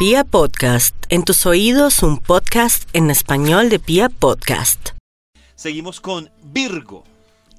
Pia 0.00 0.24
Podcast, 0.24 0.96
en 1.10 1.24
tus 1.24 1.44
oídos 1.44 2.02
un 2.02 2.16
podcast 2.16 2.88
en 2.94 3.10
español 3.10 3.68
de 3.68 3.78
Pia 3.78 4.08
Podcast. 4.08 4.92
Seguimos 5.56 6.00
con 6.00 6.30
Virgo. 6.42 7.04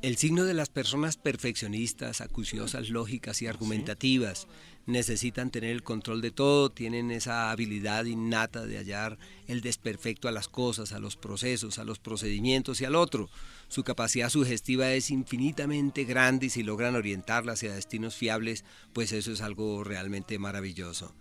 El 0.00 0.16
signo 0.16 0.44
de 0.44 0.54
las 0.54 0.70
personas 0.70 1.18
perfeccionistas, 1.18 2.22
acuciosas, 2.22 2.88
lógicas 2.88 3.42
y 3.42 3.46
argumentativas. 3.46 4.46
Necesitan 4.86 5.50
tener 5.50 5.72
el 5.72 5.82
control 5.82 6.22
de 6.22 6.30
todo, 6.30 6.70
tienen 6.70 7.10
esa 7.10 7.50
habilidad 7.50 8.06
innata 8.06 8.64
de 8.64 8.78
hallar 8.78 9.18
el 9.46 9.60
desperfecto 9.60 10.26
a 10.26 10.32
las 10.32 10.48
cosas, 10.48 10.92
a 10.92 10.98
los 10.98 11.16
procesos, 11.16 11.78
a 11.78 11.84
los 11.84 11.98
procedimientos 11.98 12.80
y 12.80 12.86
al 12.86 12.94
otro. 12.94 13.28
Su 13.68 13.84
capacidad 13.84 14.30
sugestiva 14.30 14.90
es 14.92 15.10
infinitamente 15.10 16.04
grande 16.04 16.46
y 16.46 16.48
si 16.48 16.62
logran 16.62 16.96
orientarla 16.96 17.52
hacia 17.52 17.74
destinos 17.74 18.16
fiables, 18.16 18.64
pues 18.94 19.12
eso 19.12 19.30
es 19.30 19.42
algo 19.42 19.84
realmente 19.84 20.38
maravilloso. 20.38 21.14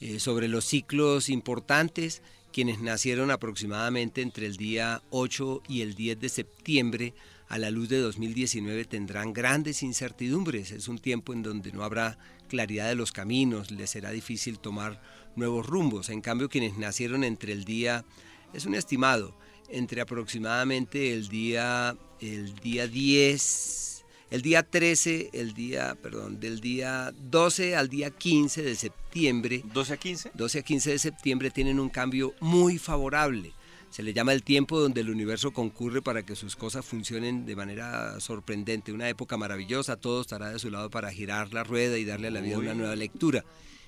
Eh, 0.00 0.20
sobre 0.20 0.46
los 0.48 0.66
ciclos 0.66 1.30
importantes, 1.30 2.22
quienes 2.52 2.80
nacieron 2.80 3.30
aproximadamente 3.30 4.20
entre 4.20 4.46
el 4.46 4.56
día 4.56 5.02
8 5.10 5.62
y 5.68 5.80
el 5.80 5.94
10 5.94 6.20
de 6.20 6.28
septiembre, 6.28 7.14
a 7.48 7.58
la 7.58 7.70
luz 7.70 7.88
de 7.88 8.00
2019 8.00 8.84
tendrán 8.84 9.32
grandes 9.32 9.82
incertidumbres. 9.82 10.70
Es 10.70 10.88
un 10.88 10.98
tiempo 10.98 11.32
en 11.32 11.42
donde 11.42 11.72
no 11.72 11.82
habrá 11.82 12.18
claridad 12.48 12.88
de 12.88 12.94
los 12.94 13.12
caminos, 13.12 13.70
les 13.70 13.90
será 13.90 14.10
difícil 14.10 14.58
tomar 14.58 15.00
nuevos 15.34 15.64
rumbos. 15.66 16.10
En 16.10 16.20
cambio, 16.20 16.48
quienes 16.48 16.76
nacieron 16.76 17.24
entre 17.24 17.52
el 17.52 17.64
día, 17.64 18.04
es 18.52 18.66
un 18.66 18.74
estimado, 18.74 19.34
entre 19.68 20.00
aproximadamente 20.00 21.12
el 21.12 21.28
día, 21.28 21.96
el 22.20 22.54
día 22.56 22.86
10 22.86 23.85
el 24.30 24.42
día 24.42 24.62
13, 24.64 25.30
el 25.34 25.54
día, 25.54 25.96
perdón, 26.02 26.40
del 26.40 26.60
día 26.60 27.12
12 27.30 27.76
al 27.76 27.88
día 27.88 28.10
15 28.10 28.62
de 28.62 28.74
septiembre. 28.74 29.62
¿12 29.72 29.90
a 29.92 29.96
15? 29.96 30.30
12 30.34 30.58
a 30.58 30.62
15 30.62 30.90
de 30.90 30.98
septiembre 30.98 31.50
tienen 31.50 31.78
un 31.78 31.88
cambio 31.88 32.34
muy 32.40 32.78
favorable. 32.78 33.52
Se 33.90 34.02
le 34.02 34.12
llama 34.12 34.32
el 34.32 34.42
tiempo 34.42 34.80
donde 34.80 35.00
el 35.00 35.10
universo 35.10 35.52
concurre 35.52 36.02
para 36.02 36.24
que 36.24 36.34
sus 36.34 36.56
cosas 36.56 36.84
funcionen 36.84 37.46
de 37.46 37.54
manera 37.54 38.18
sorprendente. 38.18 38.92
Una 38.92 39.08
época 39.08 39.36
maravillosa, 39.36 39.96
todo 39.96 40.22
estará 40.22 40.50
de 40.50 40.58
su 40.58 40.70
lado 40.70 40.90
para 40.90 41.12
girar 41.12 41.54
la 41.54 41.62
rueda 41.62 41.96
y 41.96 42.04
darle 42.04 42.28
a 42.28 42.32
la 42.32 42.40
vida 42.40 42.58
una 42.58 42.74
nueva 42.74 42.96
lectura. 42.96 43.44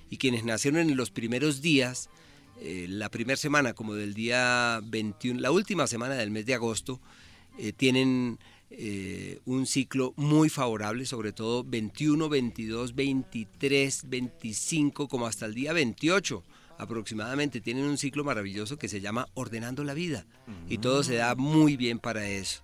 Y 0.09 0.17
quienes 0.17 0.45
nacieron 0.45 0.79
en 0.79 0.95
los 0.95 1.11
primeros 1.11 1.61
días, 1.61 2.09
eh, 2.61 2.87
la 2.89 3.09
primera 3.09 3.37
semana 3.37 3.73
como 3.73 3.93
del 3.93 4.13
día 4.13 4.79
21, 4.85 5.41
la 5.41 5.51
última 5.51 5.85
semana 5.85 6.15
del 6.15 6.31
mes 6.31 6.45
de 6.45 6.55
agosto, 6.55 6.99
eh, 7.59 7.73
tienen 7.73 8.39
eh, 8.71 9.39
un 9.45 9.65
ciclo 9.65 10.13
muy 10.15 10.49
favorable, 10.49 11.05
sobre 11.05 11.33
todo 11.33 11.63
21, 11.63 12.29
22, 12.29 12.95
23, 12.95 14.09
25, 14.09 15.07
como 15.07 15.25
hasta 15.25 15.45
el 15.45 15.55
día 15.55 15.73
28 15.73 16.43
aproximadamente. 16.77 17.61
Tienen 17.61 17.85
un 17.85 17.97
ciclo 17.97 18.23
maravilloso 18.23 18.77
que 18.77 18.87
se 18.87 19.01
llama 19.01 19.27
Ordenando 19.33 19.83
la 19.83 19.93
Vida 19.93 20.25
y 20.67 20.77
todo 20.77 21.03
se 21.03 21.15
da 21.15 21.35
muy 21.35 21.77
bien 21.77 21.99
para 21.99 22.27
eso. 22.27 22.61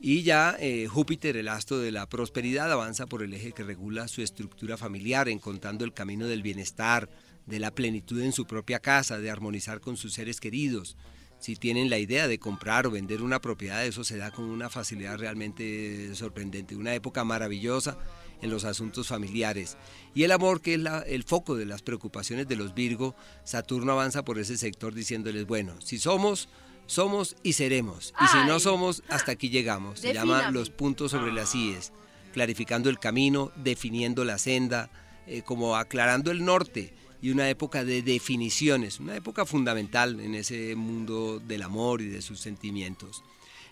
Y 0.00 0.22
ya 0.22 0.56
eh, 0.60 0.86
Júpiter, 0.86 1.36
el 1.36 1.48
astro 1.48 1.78
de 1.78 1.90
la 1.90 2.06
prosperidad, 2.06 2.70
avanza 2.70 3.06
por 3.06 3.22
el 3.22 3.32
eje 3.32 3.52
que 3.52 3.64
regula 3.64 4.08
su 4.08 4.20
estructura 4.20 4.76
familiar, 4.76 5.28
encontrando 5.28 5.84
el 5.84 5.94
camino 5.94 6.26
del 6.26 6.42
bienestar, 6.42 7.08
de 7.46 7.58
la 7.58 7.70
plenitud 7.70 8.20
en 8.20 8.32
su 8.32 8.46
propia 8.46 8.80
casa, 8.80 9.18
de 9.18 9.30
armonizar 9.30 9.80
con 9.80 9.96
sus 9.96 10.12
seres 10.12 10.40
queridos, 10.40 10.96
si 11.44 11.56
tienen 11.56 11.90
la 11.90 11.98
idea 11.98 12.26
de 12.26 12.38
comprar 12.38 12.86
o 12.86 12.90
vender 12.90 13.20
una 13.20 13.38
propiedad, 13.38 13.84
eso 13.84 14.02
se 14.02 14.16
da 14.16 14.30
con 14.30 14.46
una 14.46 14.70
facilidad 14.70 15.18
realmente 15.18 16.14
sorprendente, 16.14 16.74
una 16.74 16.94
época 16.94 17.22
maravillosa 17.22 17.98
en 18.40 18.48
los 18.48 18.64
asuntos 18.64 19.08
familiares. 19.08 19.76
Y 20.14 20.22
el 20.22 20.32
amor, 20.32 20.62
que 20.62 20.72
es 20.72 20.80
el 21.06 21.22
foco 21.22 21.54
de 21.54 21.66
las 21.66 21.82
preocupaciones 21.82 22.48
de 22.48 22.56
los 22.56 22.72
Virgo, 22.72 23.14
Saturno 23.44 23.92
avanza 23.92 24.24
por 24.24 24.38
ese 24.38 24.56
sector 24.56 24.94
diciéndoles, 24.94 25.46
bueno, 25.46 25.78
si 25.82 25.98
somos, 25.98 26.48
somos 26.86 27.36
y 27.42 27.52
seremos. 27.52 28.14
Y 28.22 28.26
si 28.28 28.38
no 28.46 28.58
somos, 28.58 29.02
hasta 29.10 29.32
aquí 29.32 29.50
llegamos. 29.50 30.00
Se 30.00 30.14
llama 30.14 30.50
los 30.50 30.70
puntos 30.70 31.10
sobre 31.10 31.30
las 31.30 31.54
IES, 31.54 31.92
clarificando 32.32 32.88
el 32.88 32.98
camino, 32.98 33.52
definiendo 33.56 34.24
la 34.24 34.38
senda, 34.38 34.88
eh, 35.26 35.42
como 35.42 35.76
aclarando 35.76 36.30
el 36.30 36.42
norte 36.42 36.94
y 37.24 37.30
una 37.30 37.48
época 37.48 37.86
de 37.86 38.02
definiciones, 38.02 39.00
una 39.00 39.16
época 39.16 39.46
fundamental 39.46 40.20
en 40.20 40.34
ese 40.34 40.76
mundo 40.76 41.40
del 41.40 41.62
amor 41.62 42.02
y 42.02 42.08
de 42.08 42.20
sus 42.20 42.38
sentimientos. 42.38 43.22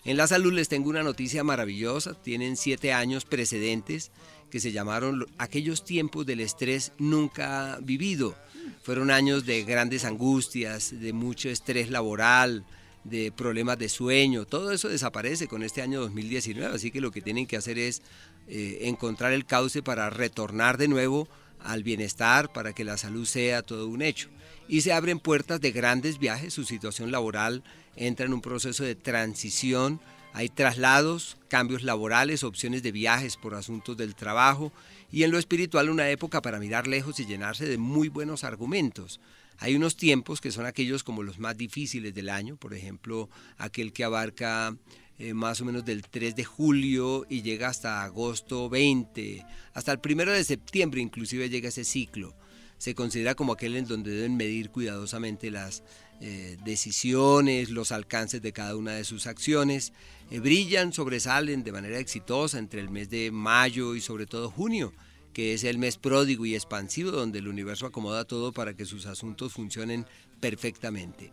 En 0.03 0.17
la 0.17 0.25
salud 0.25 0.51
les 0.51 0.69
tengo 0.69 0.89
una 0.89 1.03
noticia 1.03 1.43
maravillosa, 1.43 2.15
tienen 2.15 2.57
siete 2.57 2.93
años 2.93 3.25
precedentes 3.25 4.09
que 4.49 4.59
se 4.59 4.71
llamaron 4.71 5.27
aquellos 5.37 5.85
tiempos 5.85 6.25
del 6.25 6.39
estrés 6.39 6.93
nunca 6.97 7.77
vivido. 7.79 8.35
Fueron 8.81 9.11
años 9.11 9.45
de 9.45 9.63
grandes 9.65 10.03
angustias, 10.03 10.99
de 10.99 11.13
mucho 11.13 11.47
estrés 11.49 11.91
laboral, 11.91 12.65
de 13.03 13.31
problemas 13.31 13.77
de 13.77 13.87
sueño, 13.87 14.45
todo 14.45 14.71
eso 14.71 14.89
desaparece 14.89 15.47
con 15.47 15.61
este 15.61 15.83
año 15.83 16.01
2019, 16.01 16.73
así 16.73 16.89
que 16.89 17.01
lo 17.01 17.11
que 17.11 17.21
tienen 17.21 17.45
que 17.45 17.57
hacer 17.57 17.77
es 17.77 18.01
eh, 18.47 18.79
encontrar 18.81 19.31
el 19.31 19.45
cauce 19.45 19.83
para 19.83 20.09
retornar 20.09 20.79
de 20.79 20.87
nuevo 20.87 21.27
al 21.63 21.83
bienestar, 21.83 22.51
para 22.51 22.73
que 22.73 22.83
la 22.83 22.97
salud 22.97 23.25
sea 23.25 23.61
todo 23.61 23.87
un 23.87 24.01
hecho. 24.01 24.29
Y 24.67 24.81
se 24.81 24.93
abren 24.93 25.19
puertas 25.19 25.61
de 25.61 25.71
grandes 25.71 26.19
viajes, 26.19 26.53
su 26.53 26.63
situación 26.63 27.11
laboral 27.11 27.63
entra 27.95 28.25
en 28.25 28.33
un 28.33 28.41
proceso 28.41 28.83
de 28.83 28.95
transición, 28.95 29.99
hay 30.33 30.49
traslados, 30.49 31.37
cambios 31.47 31.83
laborales, 31.83 32.43
opciones 32.43 32.81
de 32.81 32.91
viajes 32.91 33.37
por 33.37 33.53
asuntos 33.53 33.95
del 33.97 34.15
trabajo 34.15 34.73
y 35.11 35.23
en 35.23 35.31
lo 35.31 35.37
espiritual 35.37 35.89
una 35.89 36.09
época 36.09 36.41
para 36.41 36.59
mirar 36.59 36.87
lejos 36.87 37.19
y 37.19 37.25
llenarse 37.27 37.67
de 37.67 37.77
muy 37.77 38.09
buenos 38.09 38.43
argumentos. 38.43 39.19
Hay 39.59 39.75
unos 39.75 39.95
tiempos 39.95 40.41
que 40.41 40.51
son 40.51 40.65
aquellos 40.65 41.03
como 41.03 41.21
los 41.21 41.37
más 41.37 41.55
difíciles 41.55 42.15
del 42.15 42.29
año, 42.29 42.57
por 42.57 42.73
ejemplo, 42.73 43.29
aquel 43.59 43.93
que 43.93 44.03
abarca 44.03 44.75
eh, 45.19 45.33
más 45.33 45.61
o 45.61 45.65
menos 45.65 45.85
del 45.85 46.01
3 46.01 46.35
de 46.35 46.43
julio 46.43 47.25
y 47.29 47.41
llega 47.43 47.67
hasta 47.67 48.03
agosto 48.03 48.69
20, 48.69 49.45
hasta 49.73 49.91
el 49.91 49.99
1 50.03 50.31
de 50.31 50.43
septiembre 50.43 51.01
inclusive 51.01 51.49
llega 51.49 51.69
ese 51.69 51.83
ciclo. 51.83 52.33
Se 52.79 52.95
considera 52.95 53.35
como 53.35 53.53
aquel 53.53 53.77
en 53.77 53.85
donde 53.85 54.11
deben 54.11 54.35
medir 54.35 54.69
cuidadosamente 54.69 55.51
las 55.51 55.83
eh, 56.19 56.57
decisiones, 56.63 57.69
los 57.69 57.91
alcances 57.91 58.41
de 58.41 58.53
cada 58.53 58.75
una 58.75 58.93
de 58.93 59.03
sus 59.03 59.27
acciones. 59.27 59.93
Eh, 60.31 60.39
brillan, 60.39 60.93
sobresalen 60.93 61.63
de 61.63 61.71
manera 61.71 61.99
exitosa 61.99 62.59
entre 62.59 62.81
el 62.81 62.89
mes 62.89 63.09
de 63.09 63.29
mayo 63.31 63.95
y 63.95 64.01
sobre 64.01 64.25
todo 64.25 64.49
junio, 64.49 64.93
que 65.33 65.53
es 65.53 65.63
el 65.63 65.77
mes 65.77 65.97
pródigo 65.97 66.45
y 66.45 66.55
expansivo 66.55 67.11
donde 67.11 67.39
el 67.39 67.47
universo 67.47 67.85
acomoda 67.85 68.25
todo 68.25 68.51
para 68.51 68.73
que 68.73 68.85
sus 68.85 69.05
asuntos 69.05 69.53
funcionen 69.53 70.05
perfectamente. 70.39 71.31